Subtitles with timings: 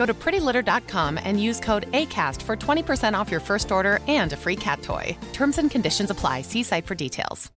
[0.00, 4.36] Go to prettylitter.com and use code ACAST for 20% off your first order and a
[4.36, 5.16] free cat toy.
[5.32, 6.42] Terms and conditions apply.
[6.42, 7.50] See site for details.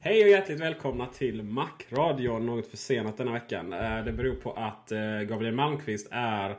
[0.00, 2.46] Hej och hjärtligt välkomna till Macradion.
[2.46, 3.72] Något försenat denna veckan.
[3.72, 6.56] Eh, det beror på att eh, Gabriel Malmqvist är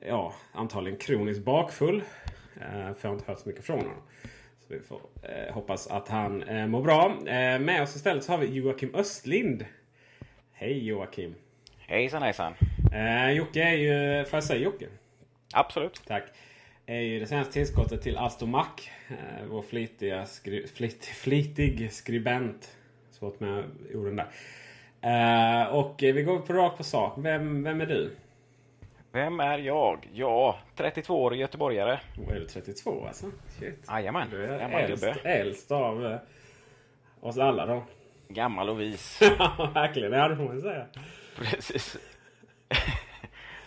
[0.00, 2.02] ja, antagligen kroniskt bakfull.
[2.60, 4.02] Eh, för jag har inte hört så mycket från honom.
[4.60, 7.18] Så vi får eh, hoppas att han eh, mår bra.
[7.26, 9.64] Eh, Med oss istället så har vi Joakim Östlind.
[10.52, 11.34] Hej Joakim!
[11.86, 12.54] Hejsan hejsan.
[12.92, 14.86] Eh, Jocke är ju, får jag säga Jocke?
[15.54, 16.02] Absolut.
[16.06, 16.22] Tack.
[16.86, 18.66] Är ju det senaste tillskottet till Astomac.
[19.08, 22.76] Eh, vår flitiga skri, flit, flitig skribent.
[23.10, 23.64] Svårt med
[23.94, 24.26] orden där.
[25.00, 27.14] Eh, och vi går på rakt på sak.
[27.16, 28.16] Vem, vem är du?
[29.12, 30.08] Vem är jag?
[30.12, 32.00] Ja, 32-årig göteborgare.
[32.18, 33.26] Oh, är du 32 alltså?
[33.58, 33.84] Shit.
[33.88, 35.20] Jajamän, Du är gammal äldst, gubbe.
[35.30, 36.18] äldst av eh,
[37.20, 37.82] oss alla då.
[38.28, 39.22] Gammal och vis.
[39.74, 40.10] Verkligen.
[40.10, 40.86] Det får man säga.
[41.36, 41.96] Precis.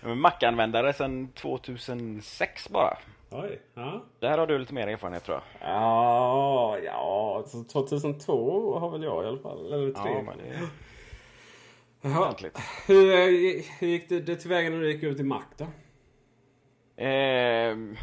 [0.15, 2.97] Mac-användare sedan 2006 bara.
[3.31, 3.61] Oj.
[3.73, 4.05] Ja.
[4.19, 5.69] Där har du lite mer erfarenhet tror jag.
[5.69, 7.43] Ja, ja.
[7.47, 9.73] så 2002 har väl jag i alla fall.
[9.73, 10.11] Eller tre.
[10.11, 10.69] Ja, men det
[12.01, 12.35] Jaha.
[12.87, 15.65] Hur, eh, hur gick det, det tillväga när du gick ut i Mac då?
[16.97, 17.97] Ehm,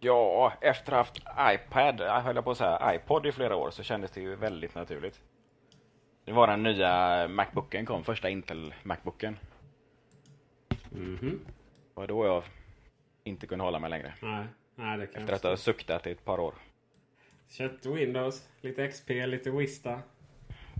[0.00, 3.56] ja, efter att ha haft iPad, jag höll jag på att säga iPod i flera
[3.56, 5.20] år så kändes det ju väldigt naturligt.
[6.24, 9.38] Det var den nya Macbooken kom, första Intel Macbooken.
[10.90, 11.40] Mhm.
[11.94, 12.42] Och då jag
[13.24, 14.14] inte kunde hålla mig längre.
[14.22, 16.54] Nej, nej det kan Efter att ha suktat i ett par år.
[17.50, 20.00] Köpte Windows, lite XP, lite Vista.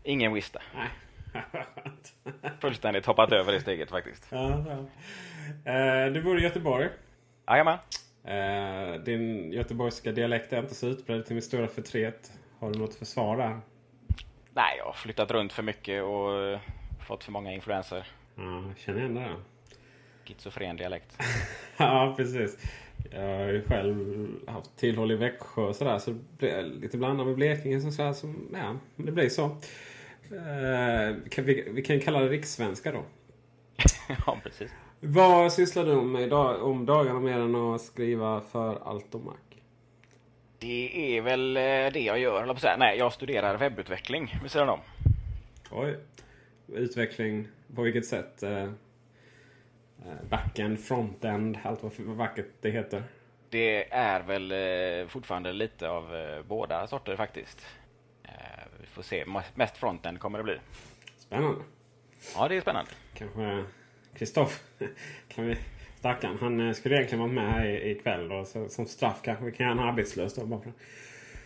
[0.05, 0.63] Ingen Vista.
[0.75, 0.89] Nej.
[2.61, 4.29] Fullständigt hoppat över det steget faktiskt.
[4.31, 4.65] ja,
[5.65, 5.73] ja.
[5.73, 6.89] Eh, Du bor i Göteborg.
[7.47, 7.79] Jajamän.
[8.25, 12.33] Eh, Din göteborgska dialekt är inte så utbredd till min stora förtret.
[12.59, 13.61] Har du något försvar där?
[14.55, 16.61] Nej, jag har flyttat runt för mycket och eh,
[17.07, 18.07] fått för många influenser.
[18.35, 19.37] Ja, jag känner igen det.
[20.25, 21.19] Schizofren dialekt.
[21.77, 22.59] Ja, precis.
[23.11, 25.99] Jag har ju själv haft tillhåll i Växjö och sådär.
[25.99, 27.81] Så det lite blandat med Blekinge.
[27.81, 29.45] Så så här, så, ja, det blir så.
[29.45, 33.05] Eh, kan vi, vi kan kalla det rikssvenska då.
[34.27, 34.71] ja, precis.
[35.01, 39.52] Vad sysslar du med idag, om dagarna mer än att skriva för Altomac?
[40.63, 41.63] Det är väl eh,
[41.93, 42.79] det jag gör, jag.
[42.79, 44.81] Nej, jag studerar webbutveckling vid sidan om.
[45.71, 45.99] Oj.
[46.69, 48.43] Utveckling på vilket sätt?
[48.43, 48.71] Eh, eh,
[50.31, 53.05] backend, frontend, allt vad, vackert det heter.
[53.51, 56.13] Det är väl fortfarande lite av
[56.49, 57.67] båda sorter faktiskt.
[58.81, 59.25] Vi får se.
[59.55, 60.59] Mest fronten kommer det bli.
[61.19, 61.61] Spännande.
[62.37, 62.91] Ja, det är spännande.
[63.15, 63.65] Kanske
[64.15, 64.63] Kristoff,
[65.29, 65.57] kan vi
[66.03, 68.29] Stackarn, han eh, skulle egentligen varit med här i- ikväll.
[68.29, 70.47] Då, så, som straff kanske vi kan göra honom arbetslös då.
[70.47, 70.61] Bara.
[70.61, 70.73] för-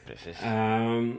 [0.07, 0.43] Precis.
[0.45, 1.17] Ehm,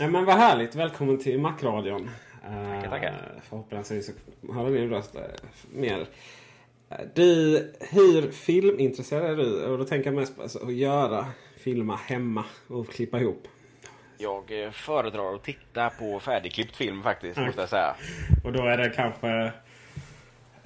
[0.00, 0.74] ja, men vad härligt.
[0.74, 2.02] Välkommen till Macradion.
[2.50, 3.32] Uh, Tackar, tackar.
[3.42, 4.06] Förhoppningsvis
[4.46, 5.22] så höra din röst eh,
[5.74, 6.06] mer.
[7.14, 7.58] Du,
[7.90, 9.64] hur filmintresserad är du?
[9.64, 11.26] Och då tänker jag mest på alltså, att göra,
[11.58, 13.48] filma hemma och klippa ihop.
[14.18, 17.46] Jag föredrar att titta på färdigklippt film faktiskt, Mm.
[17.46, 17.94] måste jag säga.
[18.44, 19.52] Och då är det kanske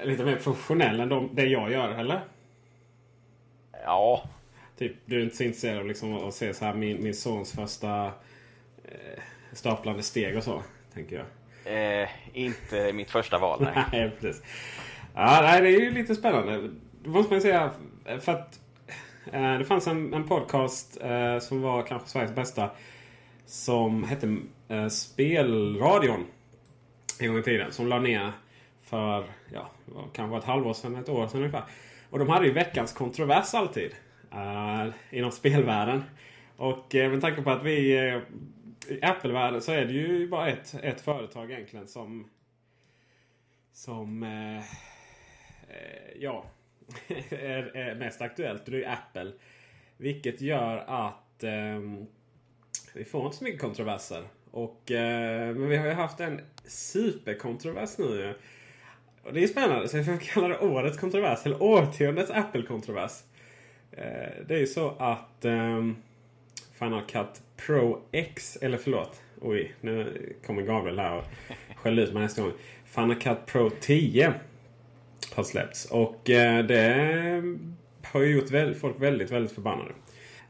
[0.04, 2.20] lite mer professionell än de, det jag gör, eller?
[3.84, 4.22] Ja,
[4.78, 7.52] Typ, du är inte så intresserad av liksom att se så här min, min sons
[7.52, 8.06] första
[8.84, 9.22] eh,
[9.52, 10.62] staplande steg och så,
[10.94, 11.16] tänker
[11.64, 12.02] jag.
[12.02, 13.62] eh, inte mitt första val.
[13.74, 13.84] Nej.
[13.92, 14.42] Nej, precis.
[15.14, 16.70] Ja, nej, det är ju lite spännande.
[17.02, 17.70] Det måste man ju säga.
[18.20, 18.60] För att
[19.32, 22.70] eh, det fanns en, en podcast eh, som var kanske Sveriges bästa.
[23.46, 24.36] Som hette
[24.68, 26.26] eh, Spelradion.
[27.20, 27.72] En gång i tiden.
[27.72, 28.32] Som la ner
[28.90, 29.70] för ja,
[30.12, 31.64] kanske ett halvår sedan, ett år sedan ungefär.
[32.10, 33.94] Och de hade ju veckans kontrovers alltid.
[34.34, 36.04] uh, inom spelvärlden.
[36.56, 38.22] Och uh, med tanke på att vi uh,
[38.88, 42.30] i Apple-världen så är det ju bara ett, ett företag egentligen som
[43.72, 44.62] som uh,
[46.18, 46.44] ja,
[47.30, 48.64] är, är mest aktuellt.
[48.64, 49.32] Och det är ju Apple.
[49.96, 52.06] Vilket gör att ehm,
[52.94, 54.24] vi får inte så mycket kontroverser.
[54.50, 58.34] Och, men vi har ju haft en superkontrovers nu.
[59.30, 61.38] Och det är spännande, så jag får kalla det årets kontrovers.
[61.44, 63.12] Eller årtiondets Apple-kontrovers.
[63.92, 65.86] Eh, det är ju så att eh,
[66.78, 69.20] Final Cut Pro X, eller förlåt.
[69.40, 71.24] Oj, nu kommer Gabriel här och
[71.76, 72.52] skäller ut mig nästa gång.
[72.84, 74.34] Final Cut Pro 10
[75.34, 75.84] har släppts.
[75.84, 77.42] Och eh, det
[78.02, 79.90] har ju gjort folk väldigt, väldigt förbannade.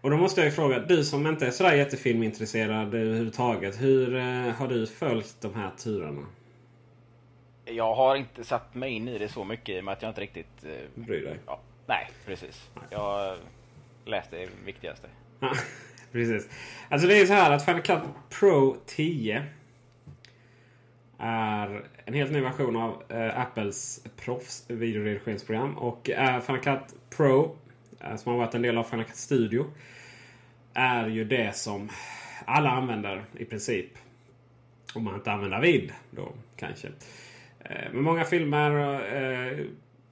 [0.00, 3.82] Och då måste jag ju fråga, du som inte är sådär jättefilmintresserad överhuvudtaget.
[3.82, 4.22] Hur eh,
[4.52, 6.26] har du följt de här turerna?
[7.70, 10.10] Jag har inte satt mig in i det så mycket i och med att jag
[10.10, 10.64] inte riktigt...
[10.64, 11.38] Eh, Bryr dig?
[11.46, 12.70] Ja, nej, precis.
[12.90, 13.36] Jag
[14.04, 15.08] läste det viktigaste.
[16.12, 16.48] Precis.
[16.88, 17.98] Alltså det är så här att Final Cut
[18.30, 19.44] Pro 10
[21.18, 25.78] är en helt ny version av äh, Apples proffs videoredigeringsprogram.
[25.78, 27.56] Och äh, Final Cut Pro,
[28.00, 29.66] äh, som har varit en del av Final Cut Studio,
[30.74, 31.90] är ju det som
[32.44, 33.90] alla använder i princip.
[34.94, 36.88] Om man inte använder vid då kanske.
[37.64, 39.66] Eh, men många filmer eh,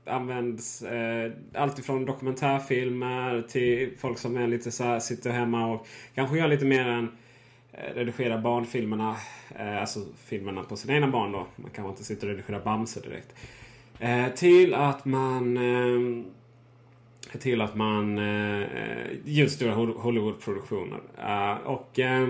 [0.05, 6.39] används eh, alltifrån dokumentärfilmer till folk som är lite så här, sitter hemma och kanske
[6.39, 7.11] gör lite mer än
[7.73, 9.17] eh, redigera barnfilmerna.
[9.59, 11.47] Eh, alltså filmerna på sina egna barn då.
[11.57, 13.35] Man kanske inte sitter och redigerar Bamse direkt.
[13.99, 16.25] Eh, till att man eh,
[17.41, 18.67] till att man eh,
[19.25, 21.01] gör stora Hollywoodproduktioner.
[21.19, 22.29] Eh, och eh,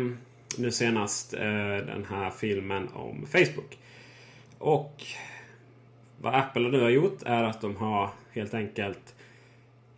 [0.58, 3.78] nu senast eh, den här filmen om Facebook.
[4.58, 5.04] Och
[6.20, 9.14] vad Apple nu har gjort är att de har helt enkelt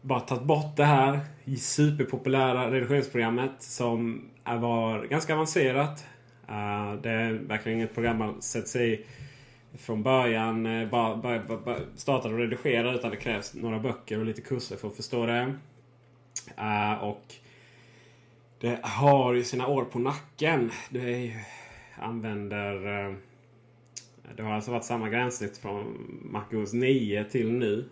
[0.03, 1.21] bara tagit bort det här
[1.59, 6.07] superpopulära redigeringsprogrammet som var ganska avancerat.
[6.49, 9.05] Eh, det är verkligen inget program man sätter sig i
[9.79, 10.67] från början.
[10.67, 14.77] Eh, bara, bara, bara startar och redigerar utan det krävs några böcker och lite kurser
[14.77, 15.55] för att förstå det.
[16.57, 17.35] Eh, och
[18.61, 20.71] det har ju sina år på nacken.
[20.91, 21.37] Det
[21.99, 23.17] använder
[24.37, 27.85] det har alltså varit samma gränssnitt från MacOS 9 till nu.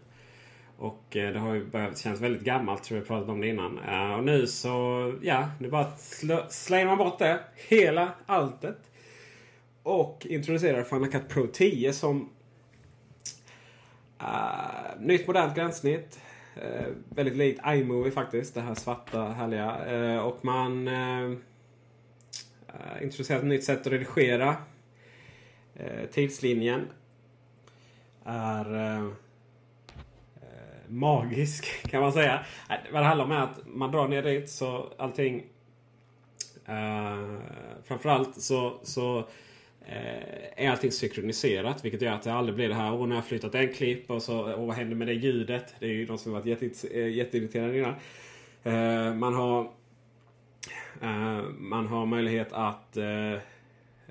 [0.79, 3.79] Och eh, det har ju börjat kännas väldigt gammalt, tror jag pratade om det innan.
[3.79, 5.87] Eh, och nu så, ja, nu bara
[6.49, 7.40] slänger man bort det.
[7.69, 8.79] Hela alltet.
[9.82, 12.31] Och introducerar Final Cut Pro 10 som
[14.23, 16.20] uh, nytt modernt gränssnitt.
[16.56, 18.55] Uh, väldigt likt iMovie faktiskt.
[18.55, 20.23] Det här svarta härliga.
[20.23, 20.88] och man
[23.02, 24.56] introducerar ett nytt sätt att redigera.
[25.78, 26.88] Eh, tidslinjen
[28.25, 29.10] är eh, eh
[30.88, 32.44] magisk kan man säga.
[32.92, 35.44] Vad det handlar om är att man drar ner dit så allting...
[36.66, 37.38] Eh,
[37.84, 39.19] framförallt så, så
[39.86, 41.84] eh, är allting synkroniserat.
[41.84, 42.92] Vilket gör att det aldrig blir det här.
[42.92, 45.74] Åh, nu har jag flyttat en klipp och så och vad händer med det ljudet?
[45.78, 47.94] Det är ju de som varit jätte, eh, jätteirriterade innan.
[48.64, 49.60] Eh, man har
[51.02, 52.96] eh, man har möjlighet att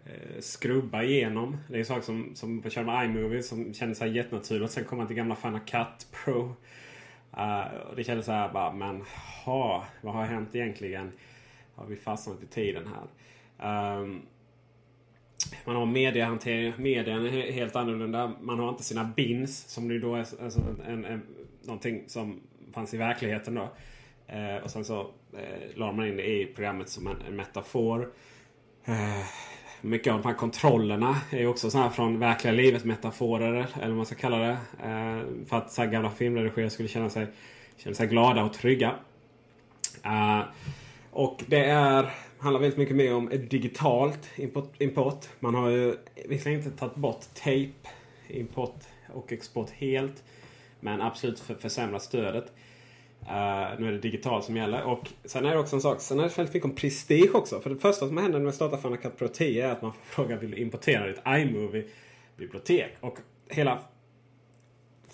[0.08, 1.58] Eh, skrubba igenom.
[1.70, 4.72] Det är saker som, som på med iMovie som kändes så här jättenaturligt.
[4.72, 6.56] Sen kom man till gamla Final Cut Pro.
[7.38, 9.04] Uh, och det kändes så här bara, men
[9.46, 11.12] ha, vad har hänt egentligen?
[11.76, 13.98] Har vi fastnat i tiden här?
[14.00, 14.22] Um,
[15.66, 16.74] man har mediehantering.
[16.78, 18.34] Medien är helt annorlunda.
[18.42, 21.22] Man har inte sina bins som nu då är alltså en, en,
[21.62, 22.42] någonting som
[22.74, 23.70] fanns i verkligheten då.
[24.34, 28.10] Uh, och sen så uh, la man in det i programmet som en, en metafor.
[29.82, 33.68] Mycket av de här kontrollerna är ju också sådana här från verkliga livet metaforer.
[33.76, 34.58] Eller vad man ska kalla det.
[34.84, 37.28] Eh, för att så här gamla filmredigerare skulle känna sig,
[37.78, 38.96] känna sig glada och trygga.
[40.04, 40.42] Eh,
[41.12, 44.82] och det är, handlar väldigt mycket mer om digitalt import.
[44.82, 45.26] import.
[45.40, 47.90] Man har ju visserligen inte tagit bort tape
[48.28, 48.80] import
[49.14, 50.24] och export helt.
[50.80, 52.54] Men absolut försämrat stödet.
[53.22, 54.84] Uh, nu är det digitalt som gäller.
[54.84, 56.02] Och sen är det också en sak.
[56.02, 57.60] Sen är det väldigt mycket om prestige också.
[57.60, 59.94] För det första som händer när man startar Final Cut Pro 10 är att man
[59.94, 62.98] får frågan vill du importera ditt iMovie-bibliotek.
[63.00, 63.18] Och
[63.50, 63.80] hela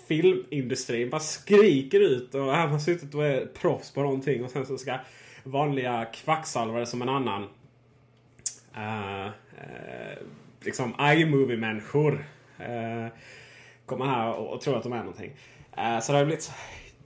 [0.07, 2.35] filmindustrin bara skriker ut.
[2.35, 4.43] Och här har man suttit och är proffs på någonting.
[4.43, 4.97] Och sen så ska
[5.43, 7.43] vanliga kvacksalvare som en annan.
[8.77, 9.31] Uh, uh,
[10.61, 12.25] liksom iMovie-människor.
[12.59, 13.07] Uh,
[13.85, 15.31] komma här och, och tro att de är någonting.
[16.01, 16.51] så det har blivit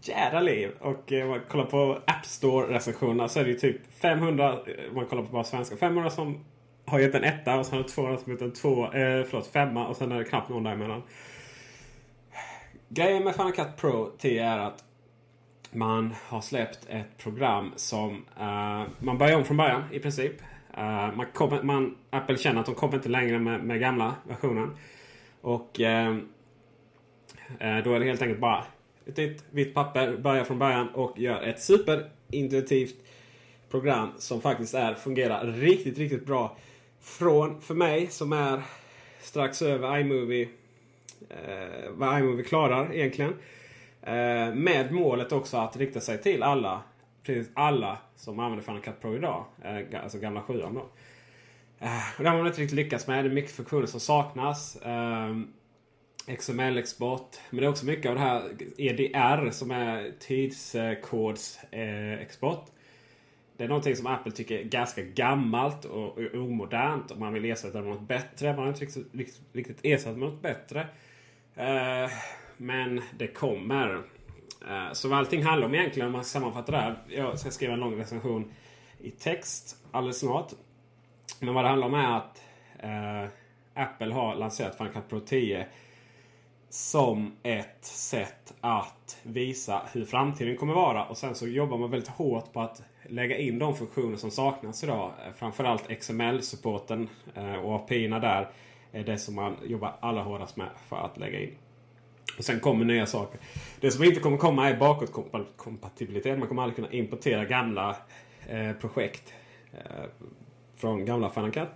[0.08, 0.72] jädra liv.
[0.80, 4.90] Och eh, om man kollar på App Store-recensionerna så är det ju typ 500, eh,
[4.90, 6.46] om man kollar på bara svenska, 500 som
[6.86, 9.88] har gett en etta och sen har 200 som gett en två, eh, förlåt, femma
[9.88, 11.04] och sen är det knappt någon däremellan.
[12.90, 14.84] Grejen med Final Cut Pro 10 är att
[15.72, 20.42] man har släppt ett program som uh, man börjar om från början i princip.
[20.78, 24.78] Uh, man kom, man, Apple känner att de kommer inte längre med, med gamla versionen.
[25.42, 26.18] Och uh,
[27.84, 28.66] då är det helt enkelt bara
[29.10, 32.96] ett nytt vitt papper, börjar från början och gör ett superintuitivt
[33.70, 36.58] program som faktiskt är, fungerar riktigt, riktigt bra.
[37.02, 38.62] Från, för mig som är
[39.22, 40.50] strax över iMovie,
[41.30, 43.34] eh, vad iMovie klarar egentligen.
[44.02, 46.82] Eh, med målet också att rikta sig till alla,
[47.24, 49.46] precis alla som använder Final Cut Pro idag.
[49.64, 50.86] Eh, alltså gamla 7 då.
[51.80, 53.26] Eh, och det har man inte riktigt lyckats med.
[53.26, 54.76] Det är mycket funktioner som saknas.
[54.76, 55.38] Eh,
[56.28, 57.40] XML-export.
[57.50, 62.60] Men det är också mycket av det här EDR som är tidskodsexport.
[62.60, 62.66] Eh,
[63.58, 67.12] det är någonting som Apple tycker är ganska gammalt och omodernt.
[67.12, 68.48] Och man vill ersätta det med något bättre.
[68.48, 69.08] Man har inte riktigt,
[69.54, 70.88] riktigt, det ersatt med något bättre.
[71.56, 72.12] Eh,
[72.58, 74.04] men det kommer.
[74.70, 76.98] Eh, så vad allting handlar om egentligen om man sammanfattar det här.
[77.08, 78.52] Jag ska skriva en lång recension
[79.00, 80.52] i text alldeles snart.
[81.40, 82.44] Men vad det handlar om är att
[83.74, 85.68] Apple har lanserat Final Cut Pro 10
[86.70, 91.06] som ett sätt att visa hur framtiden kommer vara.
[91.06, 94.84] Och sen så jobbar man väldigt hårt på att lägga in de funktioner som saknas
[94.84, 95.12] idag.
[95.26, 98.50] Eh, framförallt XML-supporten eh, och API-erna där
[98.92, 101.56] är det som man jobbar allra hårdast med för att lägga in.
[102.38, 103.40] Och Sen kommer nya saker.
[103.80, 106.40] Det som inte kommer komma är bakåtkompatibilitet.
[106.40, 107.98] Man kommer aldrig kunna importera gamla
[108.48, 109.34] eh, projekt
[110.76, 111.70] från gamla Final Cut.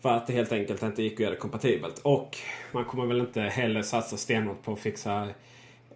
[0.00, 1.98] För att det helt enkelt inte gick att göra det kompatibelt.
[1.98, 2.38] Och
[2.72, 5.28] man kommer väl inte heller satsa stenhårt på att fixa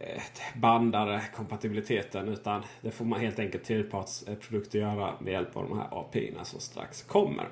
[0.01, 0.23] eh,
[0.55, 2.29] bandare kompatibiliteten.
[2.29, 6.61] Utan det får man helt enkelt tredjepartsprodukter göra med hjälp av de här API som
[6.61, 7.49] strax kommer.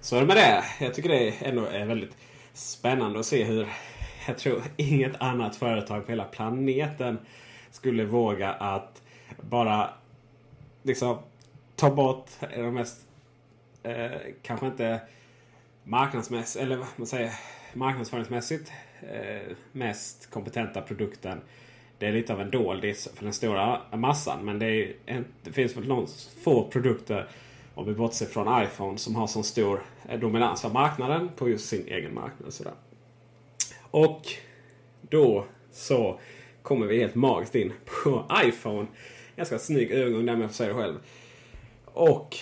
[0.00, 0.64] Så är det med det.
[0.80, 2.16] Jag tycker det ändå är väldigt
[2.52, 3.68] spännande att se hur
[4.26, 7.18] jag tror inget annat företag på hela planeten
[7.70, 9.02] skulle våga att
[9.40, 9.90] bara
[10.82, 11.18] liksom
[11.76, 13.06] ta bort de mest
[13.82, 14.10] eh,
[14.42, 15.00] kanske inte
[15.84, 17.32] marknadsmässigt, eller vad man säger,
[17.74, 21.40] marknadsföringsmässigt eh, mest kompetenta produkten.
[21.98, 24.44] Det är lite av en doldis för den stora massan.
[24.44, 26.06] Men det, är det finns väl någon
[26.42, 27.28] få produkter,
[27.74, 31.68] om vi bortser från iPhone, som har så stor eh, dominans av marknaden på just
[31.68, 32.52] sin egen marknad.
[32.52, 32.72] Sådär.
[33.90, 34.22] Och
[35.00, 36.20] då så
[36.62, 37.72] kommer vi helt magiskt in
[38.02, 38.86] på iPhone.
[39.36, 40.98] Ganska snygg övergång där om jag får säga det själv.
[41.84, 42.36] Och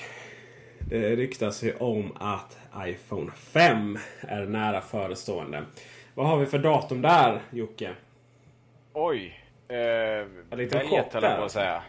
[0.88, 5.64] det ryktas ju om att iPhone 5 är nära förestående.
[6.14, 7.90] Vad har vi för datum där Jocke?
[8.92, 9.44] Oj!
[9.68, 9.76] Eh,
[10.50, 10.74] välj ett,
[11.12, 11.82] höll jag på att säga.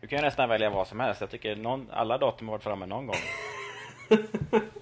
[0.00, 1.20] Du kan ju nästan välja vad som helst.
[1.20, 3.16] Jag tycker någon, alla datum har varit framme någon gång.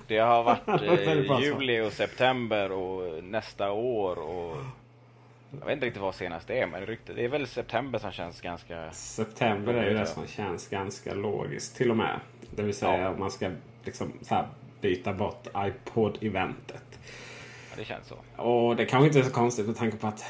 [0.06, 4.56] Det har varit eh, juli och september och nästa år och
[5.50, 8.40] jag vet inte riktigt vad senast är, men det, det är väl september som känns
[8.40, 8.92] ganska...
[8.92, 12.20] September är ju det som känns ganska logiskt till och med.
[12.50, 13.16] Det vill säga ja.
[13.18, 13.50] man ska
[13.84, 14.48] liksom här
[14.80, 16.98] byta bort iPod-eventet.
[17.70, 18.42] Ja, det känns så.
[18.42, 20.24] Och det kanske inte är så konstigt med tanke på att...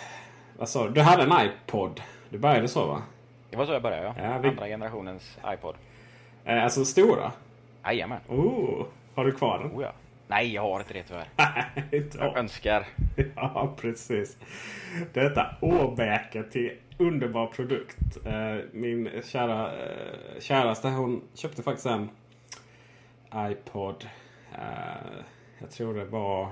[0.58, 0.88] Du?
[0.88, 2.00] Du hade en iPod.
[2.28, 3.02] Du började så va?
[3.50, 4.14] Det var så jag började ja.
[4.18, 4.48] ja vi...
[4.48, 5.74] Andra generationens iPod.
[6.44, 7.32] Eh, alltså stora?
[7.84, 8.20] Jajamän.
[8.28, 9.72] Oh, har du kvar den?
[9.72, 9.92] Oh, ja.
[10.28, 11.28] Nej, jag har inte det tyvärr.
[12.18, 12.86] jag önskar.
[13.36, 14.36] Ja, precis.
[15.12, 18.26] Detta åbäke till underbar produkt.
[18.26, 22.10] Eh, min kära, eh, käraste hon köpte faktiskt en
[23.34, 24.08] iPod.
[24.52, 25.20] Eh,
[25.58, 26.48] jag tror det var...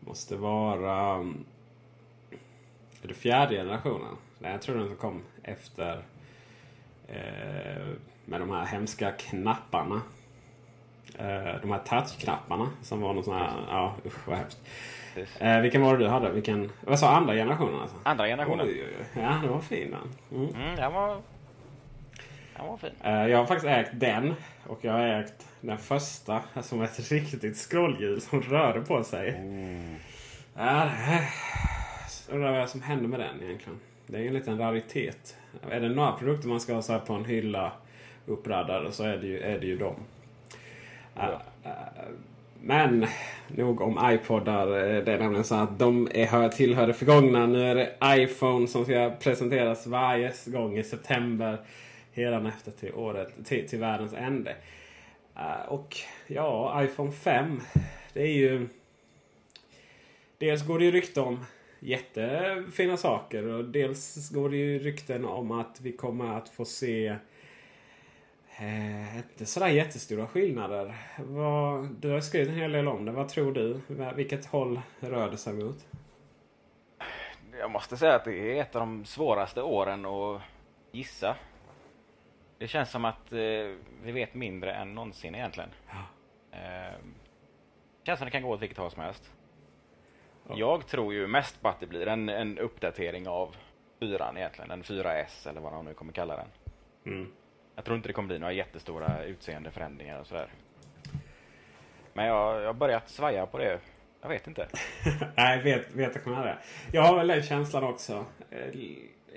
[0.00, 1.16] Måste vara...
[3.02, 4.16] Är det fjärde generationen?
[4.38, 6.02] Nej, jag tror den kom efter.
[8.24, 10.02] Med de här hemska knapparna.
[11.18, 13.50] Eh, de här touchknapparna som var någon sån här...
[13.68, 14.58] Ja, usch vad hemskt.
[15.38, 16.30] Eh, vilken var det du hade?
[16.30, 17.80] Vilken, vad sa andra generationen?
[17.80, 17.96] Alltså?
[18.02, 18.66] Andra generationen.
[18.66, 19.22] Oj, oj, oj.
[19.22, 20.38] Ja, det var fin den.
[20.40, 20.54] Mm.
[20.54, 21.20] Mm, den, var,
[22.56, 22.90] den var fin.
[23.04, 24.34] Eh, jag har faktiskt ägt den.
[24.66, 29.28] Och jag har ägt den första som ett riktigt scrollhjul som rörde på sig.
[29.28, 29.96] Mm.
[30.56, 30.90] Ja,
[32.30, 33.80] undrar vad som händer med den egentligen.
[34.06, 35.36] Det är en liten raritet.
[35.70, 37.72] Är det några produkter man ska ha så på en hylla
[38.26, 39.94] uppradade så är det ju, är det ju dem.
[42.64, 43.06] Men
[43.46, 44.66] nog om iPodar.
[44.66, 47.46] Eh, det är nämligen så att de är, tillhör det förgångna.
[47.46, 51.58] Nu är det iPhone som ska presenteras varje gång i september.
[52.12, 54.56] Hädanefter till, året, till, till världens ände.
[55.36, 57.60] Eh, och ja, iPhone 5.
[58.12, 58.68] Det är ju...
[60.38, 61.44] Dels går det ju rykte om
[61.80, 63.46] jättefina saker.
[63.46, 67.16] Och dels går det ju rykten om att vi kommer att få se
[68.62, 70.96] Eh, inte sådär jättestora skillnader.
[71.18, 73.12] Vad, du har skrivit en hel del om det.
[73.12, 73.80] Vad tror du?
[74.14, 75.86] Vilket håll rör det sig mot?
[77.58, 80.42] Jag måste säga att det är ett av de svåraste åren att
[80.92, 81.36] gissa.
[82.58, 83.38] Det känns som att eh,
[84.02, 85.70] vi vet mindre än någonsin egentligen.
[85.88, 86.58] Ja.
[86.58, 86.94] Eh,
[88.02, 89.32] känns som det kan gå åt vilket håll som helst.
[90.48, 90.54] Ja.
[90.56, 93.56] Jag tror ju mest på att det blir en, en uppdatering av
[94.00, 94.70] fyran egentligen.
[94.70, 96.48] En 4S eller vad de nu kommer kalla den.
[97.04, 97.32] Mm.
[97.74, 100.48] Jag tror inte det kommer bli några jättestora utseendeförändringar och sådär.
[102.12, 103.80] Men jag, jag har börjat svaja på det.
[104.20, 104.68] Jag vet inte.
[105.36, 106.58] Nej, vet, vet jag kommer det.
[106.92, 108.24] Jag har väl den känslan också.
[108.50, 108.80] Eh,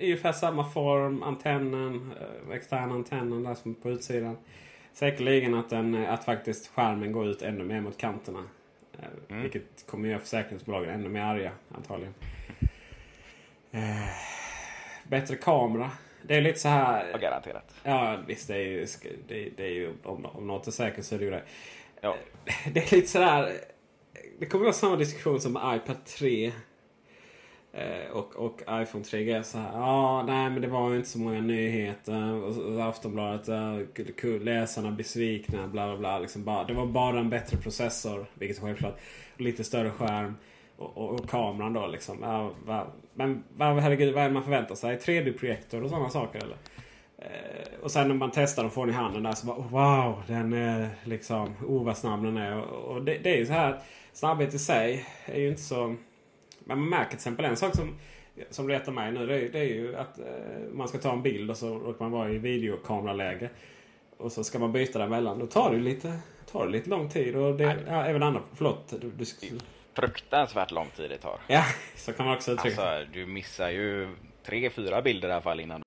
[0.00, 4.36] Ungefär samma form, antennen, eh, externa antennen där som på utsidan.
[4.92, 8.42] Säkerligen att, den, eh, att faktiskt skärmen går ut ännu mer mot kanterna.
[9.28, 9.42] Mm.
[9.42, 12.14] Vilket kommer göra försäkringsbolagen ännu mer arga antagligen.
[13.70, 14.08] Eh,
[15.04, 15.90] bättre kamera.
[16.26, 17.08] Det är lite så här.
[17.12, 17.74] Ja, garanterat.
[17.82, 18.86] Ja visst, det är ju,
[19.28, 21.42] det, det är ju om, om något är säkert så är det ju det.
[22.00, 22.16] Ja.
[22.72, 23.52] Det är lite sådär.
[24.38, 26.52] Det kommer vara samma diskussion som med iPad 3.
[27.72, 29.42] eh, Och, och iPhone 3G.
[29.42, 32.32] Så här, ja, nej men det var ju inte så många nyheter.
[32.32, 33.46] Och, så- och Aftonbladet,
[33.94, 36.18] kul- kul, läsarna besvikna, bla bla bla.
[36.18, 38.98] Liksom bara, det var bara en bättre processor, vilket är självklart.
[39.34, 40.36] Och lite större skärm.
[40.76, 42.18] Och, och, och kameran då liksom.
[42.22, 44.96] Ja, va, men va, herregud, vad är det man förväntar sig?
[44.98, 46.56] 3D-projektor och sådana saker eller?
[47.18, 49.70] Eh, och sen när man testar och får den i handen där så bara oh,
[49.70, 52.56] wow, den är liksom, oh vad snabb den är.
[52.56, 53.80] Och, och det, det är ju så här,
[54.12, 55.96] snabbhet i sig är ju inte så...
[56.64, 57.94] Men man märker till exempel en sak som,
[58.50, 59.26] som retar mig nu.
[59.26, 60.24] Det är, det är ju att eh,
[60.72, 63.50] man ska ta en bild och så råkar man vara i videokameraläge.
[64.16, 65.38] Och så ska man byta däremellan.
[65.38, 66.18] Då tar det ju lite,
[66.52, 67.36] tar det lite lång tid.
[67.36, 68.94] Och det, ja, även andra, förlåt.
[69.00, 69.24] Du, du,
[69.96, 71.40] Fruktansvärt lång tid det tar.
[71.46, 71.64] ja,
[71.96, 72.82] så kan man också uttrycka.
[72.82, 74.08] Alltså, du missar ju
[74.46, 75.82] tre, fyra bilder i alla fall innan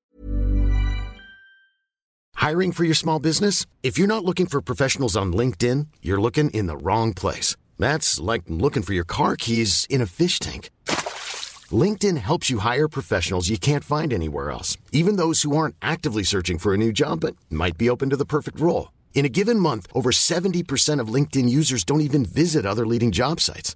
[2.49, 3.65] Hiring for your small business?
[3.81, 7.57] If you're not looking for professionals on LinkedIn, you're looking in the wrong place.
[7.77, 10.69] That's like looking for your car keys in a fish tank.
[11.83, 16.23] LinkedIn helps you hire professionals you can't find anywhere else, even those who aren't actively
[16.23, 18.91] searching for a new job but might be open to the perfect role.
[19.13, 23.39] In a given month, over 70% of LinkedIn users don't even visit other leading job
[23.41, 23.75] sites.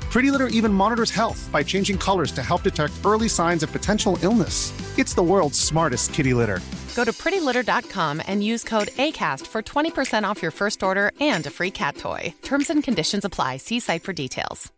[0.11, 4.17] Pretty Litter even monitors health by changing colors to help detect early signs of potential
[4.21, 4.73] illness.
[4.99, 6.59] It's the world's smartest kitty litter.
[6.95, 11.49] Go to prettylitter.com and use code ACAST for 20% off your first order and a
[11.49, 12.33] free cat toy.
[12.41, 13.57] Terms and conditions apply.
[13.57, 14.71] See site for details.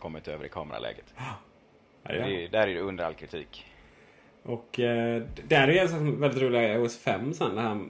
[0.00, 1.14] kommit över i kameraläget.
[2.08, 3.64] Ja, Det är, där är det under all kritik.
[4.42, 7.54] Och eh, där är en väldigt rolig OS 5 sen.
[7.54, 7.88] Det här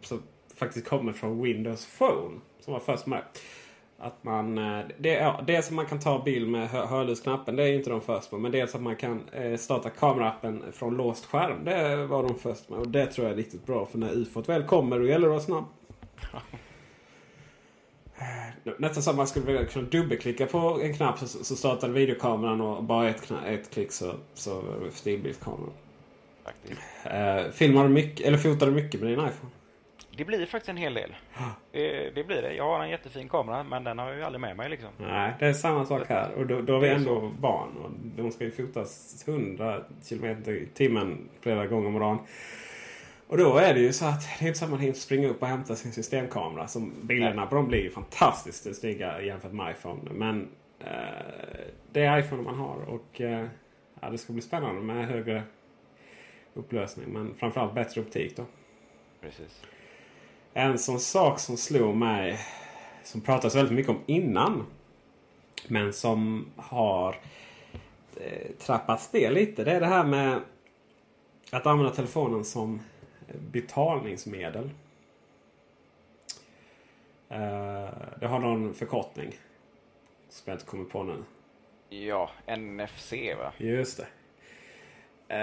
[0.00, 0.22] som
[0.56, 2.40] faktiskt kommer från Windows Phone.
[2.60, 3.22] Som var först med.
[3.98, 7.56] Att man, eh, det, ja, dels att man kan ta bild med hö hörlursknappen.
[7.56, 8.40] Det är inte de först med.
[8.40, 11.64] Men dels att man kan eh, starta kameraappen från låst skärm.
[11.64, 12.78] Det var de först med.
[12.78, 13.86] Och det tror jag är riktigt bra.
[13.86, 15.64] För när ufot väl kommer då gäller det att vara snabb.
[18.18, 22.60] Eh, Nästan som man skulle vilja kunna dubbelklicka på en knapp så, så startar videokameran
[22.60, 25.72] och bara ett, ett klick så, så stillbildskameran.
[27.04, 29.50] Eh, filmar du mycket, eller fotar du mycket med din iPhone?
[30.16, 31.16] Det blir faktiskt en hel del.
[31.72, 32.54] Det, det blir det.
[32.54, 34.88] Jag har en jättefin kamera men den har jag ju aldrig med mig liksom.
[34.98, 36.32] Nej, det är samma sak här.
[36.32, 37.76] Och då, då är vi ändå barn.
[37.76, 42.18] Och de ska ju fotas 100 km i timmen flera gånger om dagen.
[43.28, 45.28] Och då är det ju så att det är inte så att man hinner springa
[45.28, 46.68] upp och hämta sin systemkamera.
[46.68, 50.10] Som bilderna på dem blir ju fantastiskt snygga jämfört med iPhone.
[50.10, 50.48] Men
[50.80, 50.86] eh,
[51.92, 52.76] det är iPhone man har.
[52.76, 53.46] Och eh,
[54.00, 55.42] ja, det ska bli spännande med högre
[56.54, 57.06] upplösning.
[57.08, 58.44] Men framförallt bättre optik då.
[59.20, 59.62] Precis.
[60.58, 62.38] En sån sak som slog mig.
[63.04, 64.66] Som pratas väldigt mycket om innan.
[65.68, 67.20] Men som har
[68.16, 69.64] eh, trappats ner lite.
[69.64, 70.40] Det är det här med
[71.50, 72.80] att använda telefonen som
[73.52, 74.70] betalningsmedel.
[77.28, 77.88] Eh,
[78.20, 79.32] det har någon förkortning.
[80.28, 81.24] Som jag inte kommer på nu.
[81.88, 83.52] Ja, NFC va?
[83.58, 84.06] Just det.
[85.28, 85.36] Eh,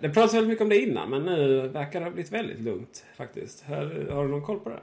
[0.00, 3.04] det pratades väldigt mycket om det innan men nu verkar det ha blivit väldigt lugnt
[3.16, 3.64] faktiskt.
[3.66, 4.80] Har, har du någon koll på det?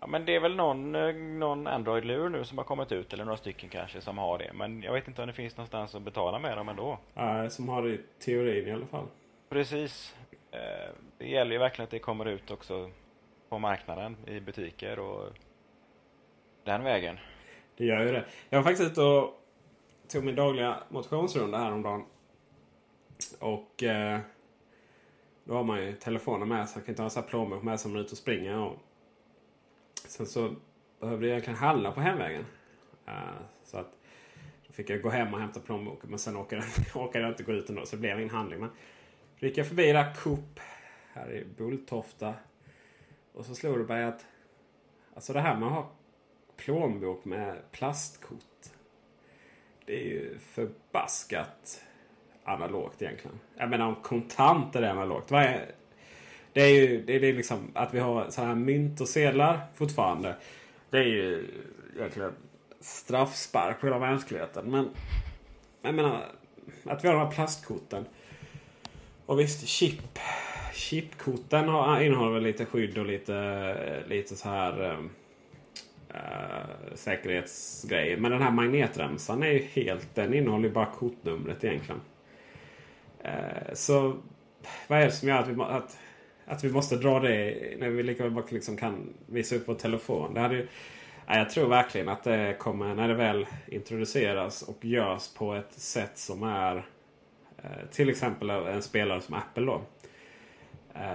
[0.00, 3.24] Ja men det är väl någon, eh, någon Android-lur nu som har kommit ut eller
[3.24, 4.50] några stycken kanske som har det.
[4.54, 6.98] Men jag vet inte om det finns någonstans att betala med dem ändå.
[7.14, 9.06] Eh, som har det i teorin i alla fall.
[9.48, 10.14] Precis.
[10.50, 12.90] Eh, Det gäller ju verkligen att det kommer ut också
[13.48, 15.28] på marknaden i butiker och
[16.64, 17.18] den vägen.
[17.76, 18.24] Det gör ju det.
[18.50, 19.40] Jag var faktiskt ute och
[20.12, 22.04] tog min dagliga motionsrunda häromdagen.
[23.40, 24.20] Och eh,
[25.44, 26.78] då har man ju telefonen med sig.
[26.78, 28.58] Man kan inte ha så här plånbok med sig om man är ute och springer.
[28.58, 28.76] Och
[30.06, 30.54] sen så
[31.00, 32.44] behövde jag egentligen handla på hemvägen.
[33.06, 33.14] Eh,
[33.64, 33.92] så att
[34.66, 36.10] då fick jag gå hem och hämta plånboken.
[36.10, 36.62] Men sen orkade,
[36.94, 37.86] orkade jag inte gå ut ändå.
[37.86, 38.60] Så det blev ingen handling.
[38.60, 38.70] Men
[39.40, 40.60] då gick jag förbi där Coop
[41.12, 42.34] här i Bulltofta.
[43.32, 44.26] Och så slog det mig att
[45.14, 45.90] alltså det här med att ha
[46.56, 48.66] plånbok med plastkort.
[49.86, 51.82] Det är ju förbaskat
[52.50, 53.38] analogt egentligen.
[53.56, 55.30] Jag menar om kontanter är analogt.
[55.30, 55.66] Vad är,
[56.52, 60.36] det är ju det är liksom att vi har så här mynt och sedlar fortfarande.
[60.90, 61.46] Det är ju
[61.96, 62.32] egentligen
[62.80, 64.70] straffspark på hela mänskligheten.
[64.70, 64.88] Men
[65.82, 66.26] jag menar
[66.84, 68.04] att vi har de här plastkorten.
[69.26, 70.18] Och visst, chip.
[70.74, 74.98] Chipkorten har, innehåller väl lite skydd och lite, lite så här
[76.08, 78.16] äh, säkerhetsgrejer.
[78.16, 82.00] Men den här magnetremsan är ju helt, den innehåller ju bara kortnumret egentligen.
[83.24, 84.16] Äh, så
[84.88, 85.98] vad är det som gör att vi, att,
[86.46, 89.74] att vi måste dra det när vi lika väl bara liksom kan visa upp vår
[89.74, 90.34] telefon?
[90.34, 90.68] Det hade ju,
[91.26, 95.72] ja, jag tror verkligen att det kommer, när det väl introduceras och görs på ett
[95.72, 96.76] sätt som är
[97.56, 99.80] äh, till exempel en spelare som Apple då.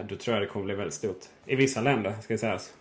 [0.08, 1.20] Då tror jag det kommer bli väldigt stort.
[1.46, 2.74] I vissa länder ska det sägas.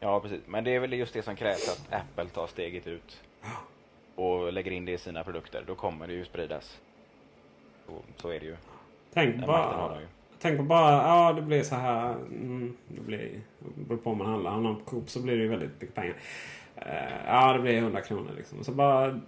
[0.00, 0.40] Ja, precis.
[0.46, 3.20] Men det är väl just det som krävs att Apple tar steget ut
[4.14, 5.64] och lägger in det i sina produkter.
[5.66, 6.80] Då kommer det ju spridas.
[7.86, 8.56] Och så är det ju.
[9.12, 9.98] Tänk bara,
[10.38, 12.12] tänk på bara, ja det blir så här.
[12.12, 14.50] Mm, det blir, beror på om man handlar.
[14.50, 16.16] Handlar på Coop så blir det ju väldigt mycket pengar.
[16.86, 18.64] Uh, ja, det blir 100 kronor liksom.
[18.64, 19.20] Så bara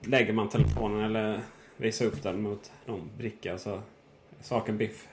[0.00, 1.40] lägger man telefonen eller
[1.76, 3.80] visar upp den mot någon bricka så
[4.40, 5.08] saken biff.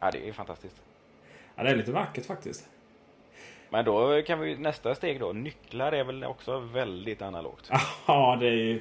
[0.00, 0.82] Ja, det är fantastiskt.
[1.54, 2.68] Ja, det är lite vackert faktiskt.
[3.70, 5.32] Men då kan vi nästa steg då.
[5.32, 7.70] Nycklar är väl också väldigt analogt?
[8.06, 8.80] Ja, det är ju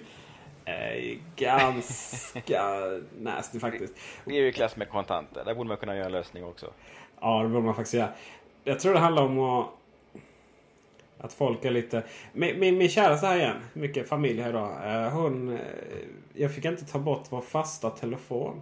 [0.67, 2.82] eh, ganska
[3.19, 3.93] nasty faktiskt.
[3.95, 5.45] Det, det är ju i klass med kontanter.
[5.45, 6.73] Där borde man kunna göra en lösning också.
[7.19, 8.10] Ja, det borde man faktiskt göra.
[8.63, 9.69] Jag tror det handlar om att,
[11.17, 12.03] att folk är lite...
[12.34, 15.03] Min, min, min käraste här igen, mycket familj här idag.
[15.03, 15.60] Eh, hon...
[16.34, 18.62] Jag fick inte ta bort vår fasta telefon.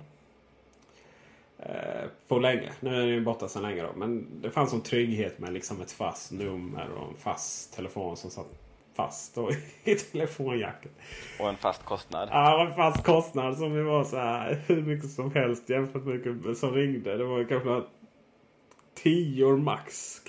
[1.59, 2.71] Eh, på länge.
[2.79, 3.93] Nu är den ju borta sedan länge då.
[3.95, 8.29] Men det fanns en trygghet med liksom ett fast nummer och en fast telefon som
[8.29, 8.47] satt
[8.95, 9.49] fast då
[9.83, 10.91] i telefonjacket.
[11.39, 12.29] Och en fast kostnad.
[12.31, 16.23] Ja, en fast kostnad som ju var så här hur mycket som helst jämfört med
[16.23, 17.17] hur mycket som ringde.
[17.17, 17.81] Det var kanske
[19.03, 20.21] tior max.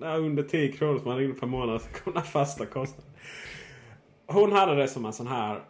[0.00, 3.12] Under 10 kronor som man ringde per månad så kom den fasta kostnaden.
[4.26, 5.62] Hon hade det som en sån här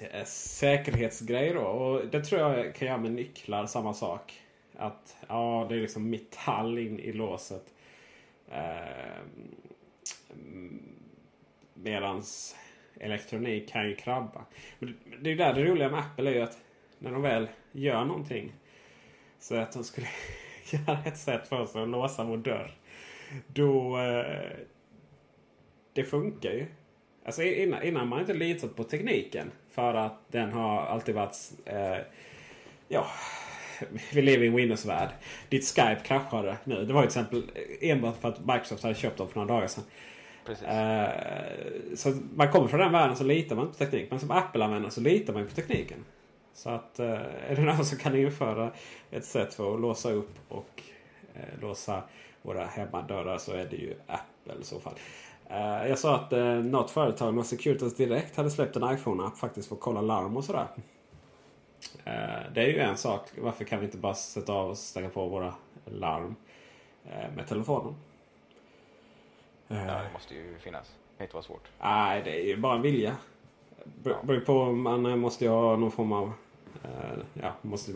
[0.00, 1.60] Eh, säkerhetsgrej då.
[1.60, 4.42] Och det tror jag kan göra med nycklar samma sak.
[4.76, 7.64] Att ja, det är liksom metall in i låset.
[8.50, 9.20] Eh,
[11.74, 12.56] medans
[13.00, 14.44] elektronik kan ju krabba.
[14.78, 16.58] Men det är där det roliga med Apple är ju att
[16.98, 18.52] när de väl gör någonting.
[19.38, 20.06] Så att de skulle
[20.72, 22.74] göra ett sätt för oss att låsa vår dörr.
[23.46, 23.98] Då...
[23.98, 24.50] Eh,
[25.92, 26.66] det funkar ju.
[27.24, 29.50] Alltså innan, innan man inte litat på tekniken.
[29.70, 31.36] För att den har alltid varit...
[31.64, 31.98] Eh,
[32.88, 33.06] ja,
[34.12, 35.08] vi lever i en Windows-värld.
[35.48, 36.84] Ditt Skype kraschade nu.
[36.84, 39.66] Det var ju till exempel enbart för att Microsoft hade köpt dem för några dagar
[39.66, 39.84] sedan.
[40.50, 44.10] Eh, så man kommer från den världen så litar man inte på teknik.
[44.10, 46.04] Men som Apple-användare så litar man på tekniken.
[46.54, 48.70] Så att eh, är det någon som kan införa
[49.10, 50.82] ett sätt för att låsa upp och
[51.34, 52.02] eh, låsa
[52.42, 54.94] våra hemmadörrar så är det ju Apple i så fall.
[55.50, 59.68] Uh, jag sa att uh, något företag, något Securitas Direkt, hade släppt en iPhone-app faktiskt
[59.68, 60.66] för att kolla larm och sådär.
[62.06, 63.28] Uh, det är ju en sak.
[63.38, 66.34] Varför kan vi inte bara sätta av och stänga på våra larm
[67.36, 67.94] med telefonen?
[69.70, 70.88] Ja, det måste ju finnas.
[70.88, 71.68] Det kan inte vara svårt.
[71.80, 73.16] Nej, det är ju bara en vilja.
[74.22, 76.32] Beror på om man måste ha någon form av...
[77.34, 77.92] ja, måste,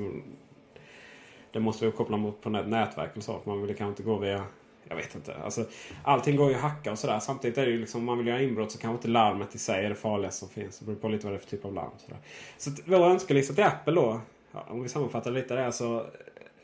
[1.53, 3.41] det måste ju koppla mot på ett nätverk eller så.
[3.45, 4.45] Man vill kanske inte gå via
[4.89, 5.35] jag vet inte.
[5.45, 5.65] Alltså,
[6.03, 7.19] allting går ju att hacka och sådär.
[7.21, 9.59] Samtidigt är det ju liksom, om man vill göra inbrott så kanske inte larmet i
[9.59, 10.79] sig är det farligaste som finns.
[10.79, 11.91] Det beror på lite vad det är för typ av larm.
[11.99, 12.19] Sådär.
[12.59, 14.21] Så vår önskelista till Apple då.
[14.53, 15.97] Ja, om vi sammanfattar lite där så.
[15.97, 16.05] Eh,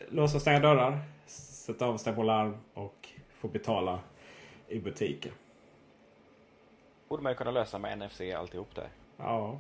[0.09, 0.99] låsa och stänga dörrar.
[1.27, 2.57] Sätta av och stänga på larm.
[2.75, 3.09] Och
[3.41, 3.99] få betala
[4.71, 5.33] i butiken.
[7.09, 8.89] Borde man ju kunna lösa med NFC alltihop där.
[9.17, 9.59] Ja,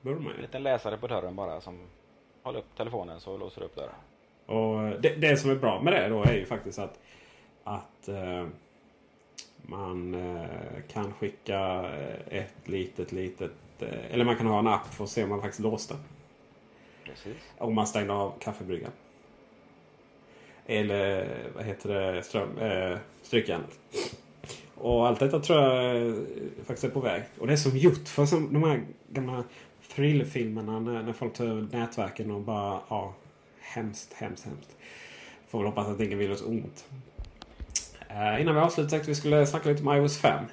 [0.00, 0.34] borde man ju.
[0.36, 1.88] En liten läsare på dörren bara som
[2.42, 3.94] håller upp telefonen så låser du upp dörren.
[4.46, 6.98] Och det, det som är bra med det då är ju faktiskt att
[7.64, 8.46] att eh,
[9.56, 11.60] man eh, kan skicka
[11.98, 13.52] eh, ett litet, litet...
[13.80, 15.94] Eh, eller man kan ha en app för att se om man faktiskt låste.
[17.04, 17.36] Precis.
[17.58, 18.92] Om man stängde av kaffebryggan.
[20.66, 22.22] Eller vad heter det?
[22.22, 23.78] Ström, eh, strykjärnet.
[24.82, 26.14] Och allt detta tror jag eh,
[26.64, 27.22] faktiskt är på väg.
[27.38, 29.44] Och det är som gjort för som de här gamla
[29.94, 33.14] thrillerfilmerna när, när folk tar över nätverken och bara ja,
[33.60, 34.76] hemskt, hemskt, hemskt.
[35.48, 36.84] Får väl hoppas att ingen vill oss ont.
[38.10, 40.44] Uh, innan vi avslutar tänkte vi skulle snacka lite om iOS 5.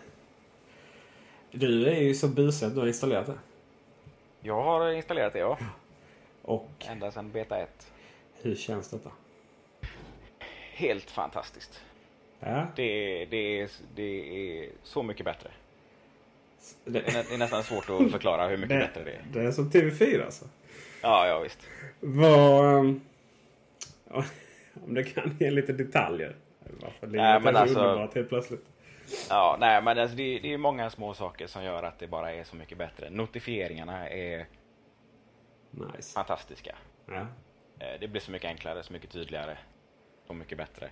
[1.51, 3.39] Du är ju så busig att du har installerat det.
[4.41, 5.57] Jag har installerat det, ja.
[6.41, 7.91] Och Ända sedan beta 1.
[8.41, 9.11] Hur känns detta?
[10.73, 11.81] Helt fantastiskt.
[12.39, 12.67] Ja.
[12.75, 14.03] Det, är- det, är, det
[14.63, 15.49] är så mycket bättre.
[16.85, 19.23] Det, Det är nästan svårt att förklara hur mycket bättre det är.
[19.33, 20.45] det är som TV4 alltså.
[21.01, 21.59] Ja, ja visst.
[21.99, 22.77] Vad...
[22.79, 23.01] ehm,
[24.85, 26.35] Om det kan ge lite detaljer.
[26.81, 28.65] Varför livet är så alltså- underbart helt plötsligt.
[29.29, 32.33] Ja, nej men alltså, det, det är många små saker som gör att det bara
[32.33, 33.09] är så mycket bättre.
[33.09, 34.45] Notifieringarna är
[35.71, 36.13] Nice.
[36.13, 36.75] fantastiska.
[37.05, 37.13] Ja.
[37.79, 39.57] Eh, Det blir så mycket enklare, så mycket tydligare.
[40.27, 40.89] Så mycket bättre.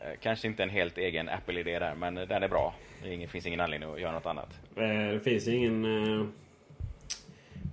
[0.00, 2.74] Eh, Kanske inte en helt egen Apple-idé där, men den är bra.
[3.02, 4.60] Det finns ingen anledning att göra något annat.
[4.76, 4.82] Eh,
[5.12, 5.84] Det finns ju ingen...
[6.20, 6.26] eh,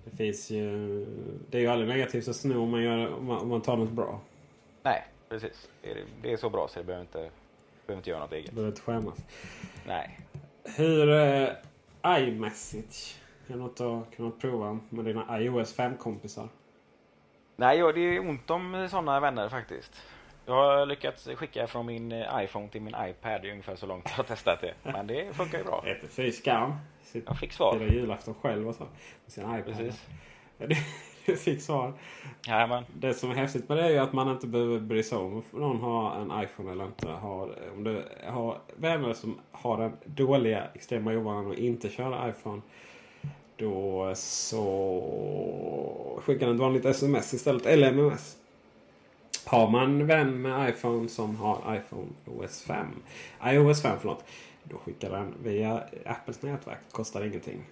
[0.06, 1.06] Det finns ju...
[1.50, 4.22] Det är ju aldrig negativt att sno om man, gör, om man, tar något bra.
[4.84, 5.70] Nej, precis.
[6.22, 7.30] Det är, så bra så det behöver inte,
[7.88, 8.50] behöver inte göra något eget.
[8.50, 9.26] Du behöver inte skämmas.
[9.88, 10.20] Nej.
[10.78, 11.10] Hur...
[11.10, 11.50] Eh,
[12.06, 13.16] iMessage.
[13.48, 16.48] Är det något att kunna prova med dina iOS 5-kompisar?
[17.56, 20.02] Nej, ja, det är ont om sådana vänner faktiskt.
[20.46, 23.42] Jag har lyckats skicka från min eh, iPhone till min iPad.
[23.42, 24.74] Det är ungefär så långt jag har testat det.
[24.84, 25.84] Men det funkar ju bra.
[26.10, 26.74] Fy skam.
[27.26, 27.78] Jag fick svar.
[27.80, 28.84] Fira julafton själv och så.
[28.84, 29.66] Med sin iPad.
[29.66, 30.06] Precis.
[30.58, 31.94] Du- fick svar.
[32.48, 32.84] Jajamän.
[32.94, 35.34] Det som är häftigt med det är ju att man inte behöver bry sig om
[35.52, 37.08] om någon har en iPhone eller inte.
[37.08, 42.62] Har, om du har vänner som har den dåliga extrema ovanan att inte köra iPhone.
[43.56, 47.66] Då så skickar den ett vanligt sms istället.
[47.66, 48.38] Eller MMS.
[49.46, 52.88] Har man vän med iPhone som har iPhone OS 5.
[53.44, 54.24] iOS 5 förlåt.
[54.64, 56.80] Då skickar den via Apples nätverk.
[56.92, 57.64] Kostar ingenting.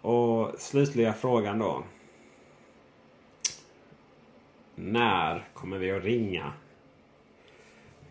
[0.00, 1.82] Och slutliga frågan då.
[4.74, 6.52] När kommer vi att ringa?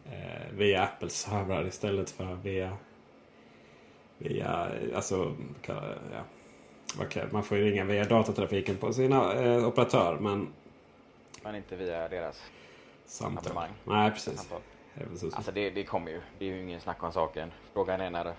[0.06, 2.78] Eh, via Apples servrar istället för via...
[4.18, 4.70] Via...
[4.96, 5.36] Alltså...
[5.68, 5.94] Ja.
[7.00, 10.18] Okej, man får ju ringa via datatrafiken på sina eh, operatör.
[10.20, 10.48] Men
[11.44, 12.42] Men inte via deras
[13.14, 13.38] samtal.
[13.38, 13.72] abonnemang.
[13.84, 14.40] Nej, precis.
[14.40, 14.62] Samtal.
[15.34, 16.22] Alltså det, det kommer ju.
[16.40, 17.52] Det är ju ingen snack om saken.
[17.74, 18.34] Frågan är när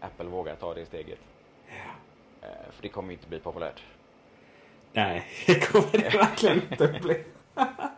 [0.00, 1.18] Apple vågar ta det steget.
[2.42, 3.82] Eh, För det kommer ju inte bli populärt.
[4.92, 7.24] Nej, det kommer det verkligen inte bli.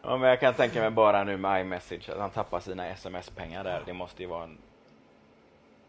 [0.03, 3.65] Ja, men jag kan tänka mig bara nu med iMessage att han tappar sina sms-pengar
[3.65, 3.83] där.
[3.87, 4.59] Det måste ju vara en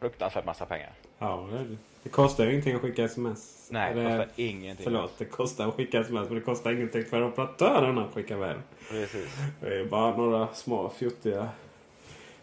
[0.03, 0.91] fruktansvärt massa pengar.
[1.19, 3.67] Ja, det, det kostar ju ingenting att skicka sms.
[3.71, 4.83] Nej, det kostar ingenting.
[4.83, 8.57] Förlåt, det kostar att skicka sms men det kostar ingenting för operatören att skicka väl.
[8.89, 9.35] Precis.
[9.61, 11.49] Det är bara några små fjuttiga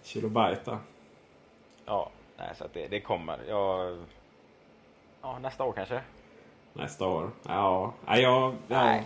[0.03, 0.79] kilobyte.
[1.87, 3.39] Ja, nej, så det, det kommer.
[3.49, 3.99] Jag...
[5.23, 6.01] Ja, nästa år kanske?
[6.73, 7.31] Nästa år.
[7.43, 8.53] Ja, ja.
[8.69, 9.05] Ja, Nej,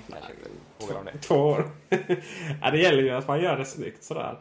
[0.78, 1.18] de det?
[1.18, 1.70] Två år.
[2.62, 4.38] ja, det gäller ju att man gör det snyggt sådär.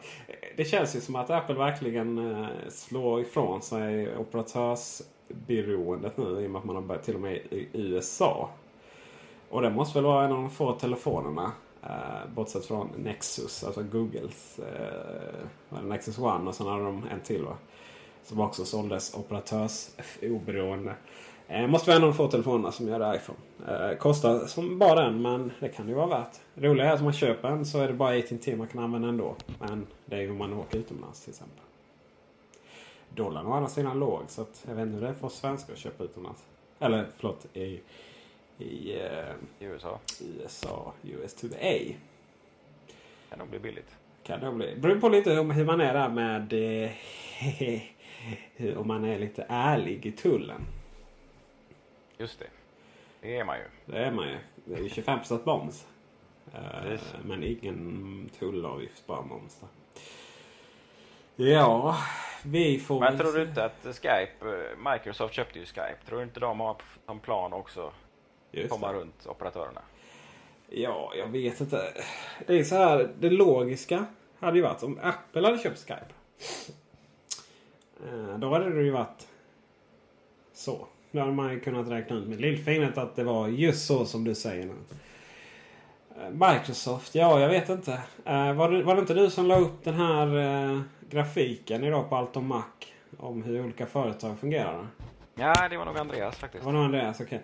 [0.56, 6.50] Det känns ju som att Apple verkligen eh, slår ifrån sig operatörsberoendet nu i och
[6.50, 8.50] med att man har börjat till och med i USA.
[9.50, 11.52] Och det måste väl vara en av de få telefonerna.
[11.82, 17.44] Eh, bortsett från Nexus, alltså Googles det, Nexus One och sen hade de en till
[17.44, 17.56] va.
[18.22, 20.94] Som också såldes operatörsoberoende.
[21.48, 23.38] Eh, måste vara en av de få telefonerna som gör det iPhone.
[23.68, 26.40] Eh, kostar som bara den men det kan ju vara värt.
[26.54, 28.84] Det roliga är att om man köper en så är det bara AT&T man kan
[28.84, 29.36] använda ändå.
[29.58, 31.64] Men det är ju om man åker utomlands till exempel.
[33.14, 35.34] Dollarn å andra sidan låg så att jag vet inte hur det är för oss
[35.34, 36.44] svenskar att köpa utomlands.
[36.78, 37.80] Eller förlåt i,
[38.58, 39.98] i eh, USA.
[40.20, 41.94] USA, US to the A.
[43.30, 43.96] Kan nog bli billigt.
[44.22, 44.76] Kan det bli.
[44.76, 46.90] Beror på lite om hur man är där med eh,
[48.78, 50.60] om man är lite ärlig i tullen.
[52.18, 52.46] Just det.
[53.20, 53.64] Det är man ju.
[53.86, 54.38] Det är man ju.
[54.64, 55.86] Det är ju 25 moms.
[56.54, 59.60] Eh, men ingen tullavgift, bara moms.
[61.36, 61.96] Ja,
[62.44, 65.96] vi får Men tror du inte att Skype, eh, Microsoft köpte ju Skype.
[66.06, 67.92] Tror du inte de har som plan också
[68.50, 68.98] Just komma det.
[68.98, 69.82] runt operatörerna?
[70.68, 71.92] Ja, jag vet inte.
[72.46, 74.06] Det är så här, det logiska
[74.38, 76.06] hade ju varit om Apple hade köpt Skype.
[78.06, 79.28] Eh, Då hade det ju varit
[80.52, 80.86] så.
[81.14, 84.24] Då hade man ju kunnat räkna ut med lillfingret att det var just så som
[84.24, 84.72] du säger nu.
[86.16, 87.92] Eh, Microsoft, ja jag vet inte.
[88.24, 90.38] Eh, Var det, var det inte du som la upp den här
[90.72, 92.62] eh, grafiken idag på Allt om Mac?
[93.16, 94.86] Om hur olika företag fungerar?
[95.34, 96.62] Ja, det var nog Andreas faktiskt.
[96.64, 97.42] Det var nog Andreas, okej.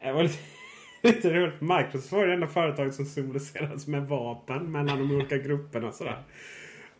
[0.00, 0.38] Det var lite,
[1.02, 1.60] lite roligt.
[1.60, 5.92] Microsoft var det enda företaget som symboliserades med vapen mellan de olika grupperna.
[5.92, 6.18] Sådär.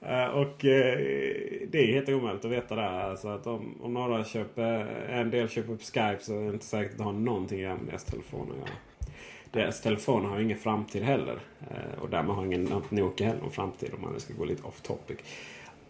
[0.01, 0.99] Eh, och eh,
[1.69, 2.83] det är helt omöjligt att veta det.
[2.83, 3.11] här.
[3.11, 6.65] Alltså att om, om några köper, en del köper upp Skype så är det inte
[6.65, 8.77] säkert att det har någonting med deras telefon att göra.
[9.51, 11.39] Deras telefoner har ju ingen framtid heller.
[11.61, 14.63] Eh, och därmed har ingen Nokia heller någon framtid om man nu ska gå lite
[14.63, 15.19] off topic.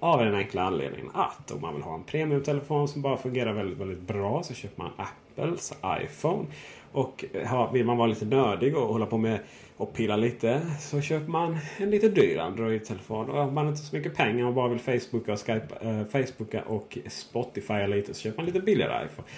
[0.01, 3.79] Av den enkla anledningen att om man vill ha en premiumtelefon som bara fungerar väldigt,
[3.79, 6.47] väldigt bra så köper man Apples iPhone.
[6.93, 7.25] Och
[7.73, 9.39] vill man vara lite nördig och hålla på med
[9.77, 13.31] och pilla lite så köper man en lite dyr Android-telefon.
[13.31, 16.05] Och om man inte har så mycket pengar och bara vill Facebooka och, Skype, äh,
[16.05, 19.29] Facebooka och Spotify lite så köper man lite billigare iPhone.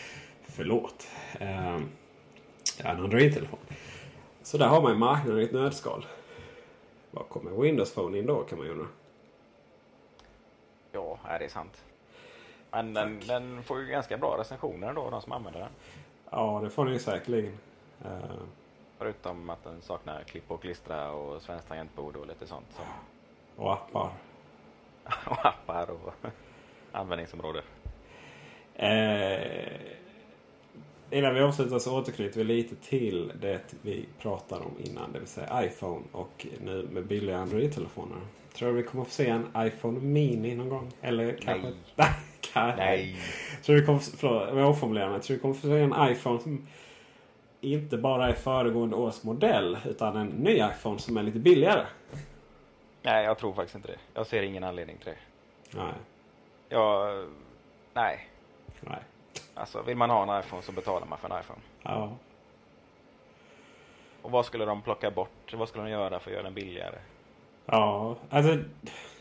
[0.42, 1.08] Förlåt.
[1.40, 1.74] Äh,
[2.84, 3.58] en Android-telefon.
[4.42, 6.06] Så där har man marknaden i ett nötskal.
[7.10, 8.86] Var kommer Windows Phone in då kan man ju undra.
[10.92, 11.84] Ja, är det är sant.
[12.70, 15.70] Men den, den, får ju ganska bra recensioner då, de som använder den.
[16.30, 17.58] Ja, det får den ju säkerligen.
[18.04, 18.42] Uh...
[19.00, 22.66] Förutom att den saknar klipp och klistra och svenskt tangentbord och lite sånt.
[22.70, 22.84] Som...
[23.56, 24.10] Och appar.
[25.26, 26.14] och appar och
[26.92, 27.62] användningsområde.
[28.74, 29.80] Eh,
[31.10, 35.12] innan vi avslutar så återknyter vi lite till det vi pratade om innan.
[35.12, 38.18] Det vill säga iPhone och nu med billiga Android-telefoner.
[38.54, 40.92] Tror du vi kommer få se en iPhone Mini någon gång?
[41.00, 41.72] Eller kanske...
[41.96, 42.08] Nej.
[42.54, 43.16] Nej.
[43.62, 45.20] Tror vi kommer, förlåt, jag omformulerar mig.
[45.20, 46.66] Tror vi kommer få se en iPhone som
[47.60, 51.86] inte bara är föregående års modell utan en ny iPhone som är lite billigare?
[53.02, 53.98] Nej, jag tror faktiskt inte det.
[54.14, 55.18] Jag ser ingen anledning till det.
[55.78, 55.92] Nej.
[56.68, 57.24] Jag...
[57.94, 58.28] Nej.
[58.80, 59.00] Nej.
[59.54, 61.60] Alltså, vill man ha en iPhone så betalar man för en iPhone.
[61.82, 62.16] Ja.
[64.22, 65.54] Och vad skulle de plocka bort?
[65.54, 66.98] Vad skulle de göra för att göra den billigare?
[67.66, 68.58] Ja, alltså...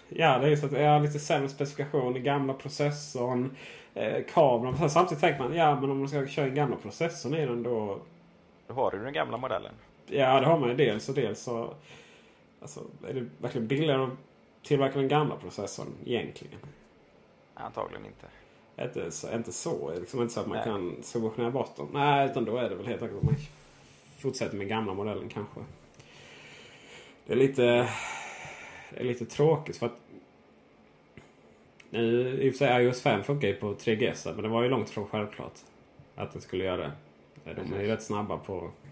[0.10, 2.24] Ja, det är ju så att jag har lite sämre specifikation.
[2.24, 3.56] Gamla processorn,
[3.94, 4.90] eh, kameran.
[4.90, 8.00] Samtidigt tänker man, ja men om man ska köra den gamla processorn i den då...
[8.68, 9.74] Då har du den gamla modellen.
[10.08, 11.74] Ja, det har man ju dels och dels så...
[12.62, 14.10] Alltså, är det verkligen billigare att
[14.64, 16.60] tillverka den gamla processorn egentligen?
[17.54, 18.28] Antagligen inte.
[18.82, 19.94] Inte så, inte så.
[20.00, 20.66] Liksom inte så att man Nej.
[20.66, 21.88] kan subventionera bort dem.
[21.94, 23.36] Nej, utan då är det väl helt enkelt att man
[24.18, 25.60] fortsätter med gamla modellen kanske.
[27.26, 27.90] Det är lite,
[28.96, 29.98] är lite tråkigt för att
[31.90, 34.70] nu, i och för sig iOS 5 funkar ju på 3GS men det var ju
[34.70, 35.60] långt från självklart
[36.16, 36.92] att den skulle göra det.
[37.54, 38.90] De är ju rätt snabba på att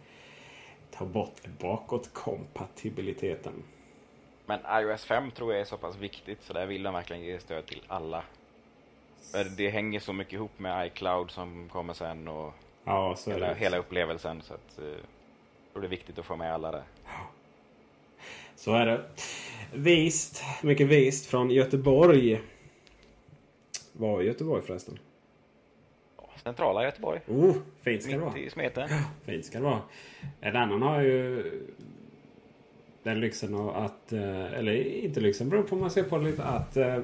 [0.98, 3.54] ta bort bakåtkompatibiliteten.
[4.46, 7.40] Men iOS 5 tror jag är så pass viktigt så där vill de verkligen ge
[7.40, 8.24] stöd till alla.
[9.58, 14.42] Det hänger så mycket ihop med iCloud som kommer sen och ja, hela, hela, upplevelsen.
[14.42, 14.86] Så att, eh,
[15.74, 16.84] jag det är viktigt att få med alla där.
[18.56, 19.06] Så är det.
[19.74, 22.42] Vist, mycket vist från Göteborg.
[23.94, 25.00] Var Göteborg förresten?
[26.44, 27.20] Centrala Göteborg.
[27.28, 28.34] Oh, fint ska det vara.
[28.34, 28.90] Mitt i smeten.
[29.26, 29.82] Fint ska det vara.
[30.42, 31.44] En annan har ju
[33.04, 36.44] den lyxen att, eh, eller inte lyxen, beror på om man ser på det lite,
[36.44, 36.98] att eh,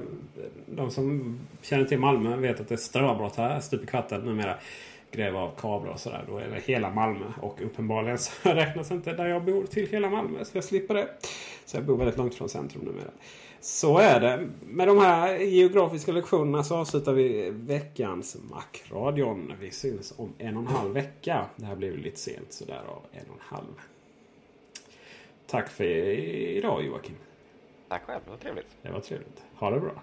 [0.66, 4.54] de som känner till Malmö vet att det är ströbrott här stup i kvarten numera.
[5.10, 6.24] Gräva av kablar och sådär.
[6.28, 7.26] Då är det hela Malmö.
[7.40, 10.44] Och uppenbarligen så räknas inte där jag bor till hela Malmö.
[10.44, 11.08] Så jag slipper det.
[11.64, 13.10] Så jag bor väldigt långt från centrum numera.
[13.60, 14.48] Så är det.
[14.66, 19.52] Med de här geografiska lektionerna så avslutar vi veckans Macradion.
[19.60, 21.46] Vi syns om en och en halv vecka.
[21.56, 23.80] Det här blev lite sent så därav en och en halv.
[25.46, 27.16] Tack för idag Joakim.
[27.88, 28.68] Tack själv, det var trevligt.
[28.82, 29.42] Det var trevligt.
[29.54, 30.02] Ha det bra.